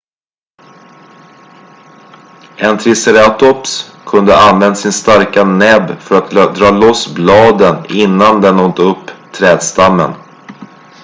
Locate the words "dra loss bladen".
6.55-7.85